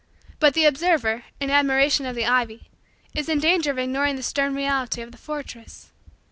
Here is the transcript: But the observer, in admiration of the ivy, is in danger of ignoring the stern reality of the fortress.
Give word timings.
But 0.39 0.55
the 0.55 0.65
observer, 0.65 1.25
in 1.39 1.51
admiration 1.51 2.07
of 2.07 2.15
the 2.15 2.25
ivy, 2.25 2.69
is 3.13 3.29
in 3.29 3.37
danger 3.37 3.69
of 3.69 3.77
ignoring 3.77 4.15
the 4.15 4.23
stern 4.23 4.55
reality 4.55 5.03
of 5.03 5.11
the 5.11 5.17
fortress. 5.19 5.91